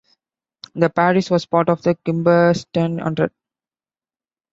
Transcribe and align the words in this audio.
The 0.73 0.89
parish 0.89 1.29
was 1.29 1.45
part 1.45 1.69
of 1.69 1.83
the 1.83 1.93
Kilmersdon 1.93 3.03
Hundred. 3.03 3.31